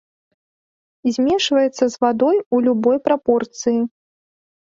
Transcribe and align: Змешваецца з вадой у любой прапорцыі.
Змешваецца 1.17 1.83
з 1.95 2.01
вадой 2.05 2.37
у 2.59 2.61
любой 2.67 2.97
прапорцыі. 3.09 3.77